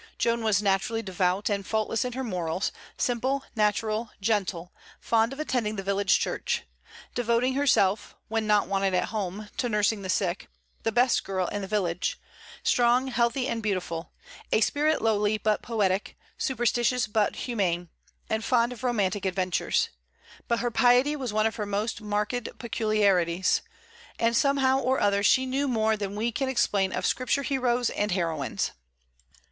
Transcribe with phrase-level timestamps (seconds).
[0.17, 5.75] Joan was naturally devout, and faultless in her morals; simple, natural, gentle, fond of attending
[5.75, 6.63] the village church;
[7.13, 10.47] devoting herself, when not wanted at home, to nursing the sick,
[10.81, 12.19] the best girl in the village;
[12.63, 14.11] strong, healthy, and beautiful;
[14.51, 17.87] a spirit lowly but poetic, superstitious but humane,
[18.27, 19.89] and fond of romantic adventures.
[20.47, 23.61] But her piety was one of her most marked peculiarities,
[24.17, 28.09] and somehow or other she knew more than we can explain of Scripture heroes and
[28.11, 28.71] heroines.